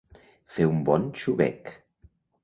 Fer 0.53 0.65
un 0.69 0.79
bon 0.87 1.05
xubec. 1.23 1.69